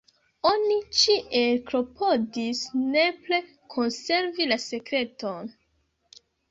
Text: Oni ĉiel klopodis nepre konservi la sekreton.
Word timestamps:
Oni 0.51 0.77
ĉiel 1.01 1.59
klopodis 1.67 2.63
nepre 2.97 3.41
konservi 3.77 4.53
la 4.53 4.63
sekreton. 4.69 5.57